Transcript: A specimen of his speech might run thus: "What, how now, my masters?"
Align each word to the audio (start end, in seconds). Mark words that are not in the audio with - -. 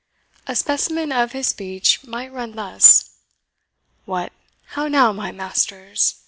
A 0.47 0.55
specimen 0.55 1.11
of 1.11 1.33
his 1.33 1.49
speech 1.49 2.03
might 2.03 2.31
run 2.33 2.53
thus: 2.53 3.11
"What, 4.05 4.33
how 4.69 4.87
now, 4.87 5.13
my 5.13 5.31
masters?" 5.31 6.15